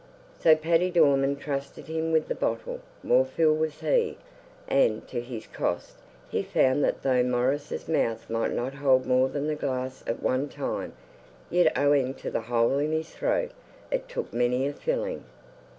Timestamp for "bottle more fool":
2.33-3.55